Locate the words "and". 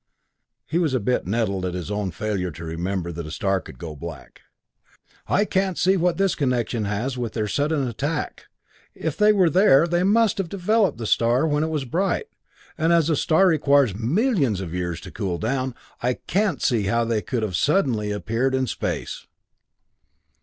12.79-12.91